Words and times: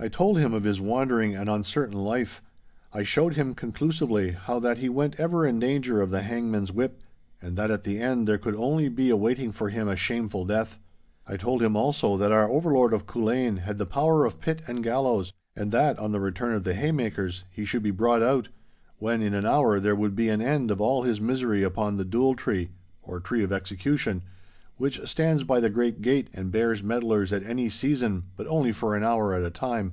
I 0.00 0.06
told 0.06 0.38
him 0.38 0.54
of 0.54 0.62
his 0.62 0.80
wandering 0.80 1.34
and 1.34 1.50
uncertain 1.50 1.96
life. 1.96 2.40
I 2.92 3.02
showed 3.02 3.34
him 3.34 3.52
conclusively 3.52 4.30
how 4.30 4.60
that 4.60 4.78
he 4.78 4.88
went 4.88 5.18
ever 5.18 5.44
in 5.44 5.58
danger 5.58 6.00
of 6.00 6.10
the 6.10 6.22
hangman's 6.22 6.70
whip, 6.70 7.02
and 7.42 7.56
that 7.56 7.72
at 7.72 7.82
the 7.82 7.98
end 7.98 8.28
there 8.28 8.38
could 8.38 8.54
only 8.54 8.88
be 8.88 9.10
awaiting 9.10 9.50
for 9.50 9.70
him 9.70 9.88
a 9.88 9.96
shameful 9.96 10.44
death. 10.44 10.78
I 11.26 11.36
told 11.36 11.64
him 11.64 11.74
also 11.74 12.16
that 12.16 12.30
our 12.30 12.48
overlord 12.48 12.92
of 12.92 13.08
Culzean 13.08 13.56
had 13.56 13.78
the 13.78 13.86
power 13.86 14.24
of 14.24 14.38
pit 14.40 14.62
and 14.68 14.84
gallows, 14.84 15.32
and 15.56 15.72
that, 15.72 15.98
on 15.98 16.12
the 16.12 16.20
return 16.20 16.52
of 16.54 16.62
the 16.62 16.74
haymakers, 16.74 17.42
he 17.50 17.64
should 17.64 17.82
be 17.82 17.90
brought 17.90 18.22
out—when 18.22 19.20
in 19.20 19.34
an 19.34 19.46
hour 19.46 19.80
there 19.80 19.96
would 19.96 20.14
be 20.14 20.28
an 20.28 20.40
end 20.40 20.70
of 20.70 20.80
all 20.80 21.02
his 21.02 21.20
misery 21.20 21.64
upon 21.64 21.96
the 21.96 22.04
dule 22.04 22.36
tree, 22.36 22.70
or 23.02 23.18
tree 23.18 23.42
of 23.42 23.52
execution, 23.52 24.22
which 24.76 25.04
stands 25.08 25.42
by 25.42 25.58
the 25.58 25.68
great 25.68 26.00
gate 26.00 26.30
and 26.32 26.52
bears 26.52 26.84
medlars 26.84 27.32
at 27.32 27.42
any 27.42 27.68
season, 27.68 28.22
but 28.36 28.46
only 28.46 28.70
for 28.70 28.94
an 28.94 29.02
hour 29.02 29.34
at 29.34 29.42
a 29.42 29.50
time. 29.50 29.92